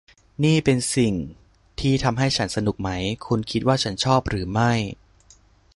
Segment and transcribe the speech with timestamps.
[0.43, 1.13] นี่เป็นสิ่ง
[1.79, 2.89] ที่ทำให้ฉันสนุกไหม?
[3.27, 4.71] คุณคิดว่าฉันชอบหรือไม่